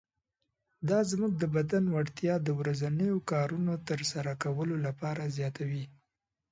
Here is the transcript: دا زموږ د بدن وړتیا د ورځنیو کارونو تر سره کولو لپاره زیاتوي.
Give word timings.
دا 0.89 0.99
زموږ 1.11 1.33
د 1.37 1.43
بدن 1.55 1.83
وړتیا 1.95 2.33
د 2.41 2.49
ورځنیو 2.59 3.17
کارونو 3.31 3.73
تر 3.89 3.99
سره 4.11 4.31
کولو 4.43 4.75
لپاره 4.85 5.23
زیاتوي. 5.37 5.85